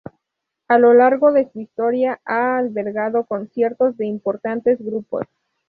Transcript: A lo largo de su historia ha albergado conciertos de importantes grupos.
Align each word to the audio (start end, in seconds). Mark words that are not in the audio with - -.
A 0.67 0.79
lo 0.79 0.95
largo 0.95 1.31
de 1.31 1.47
su 1.51 1.59
historia 1.61 2.19
ha 2.25 2.57
albergado 2.57 3.25
conciertos 3.25 3.97
de 3.97 4.07
importantes 4.07 4.79
grupos. 4.79 5.27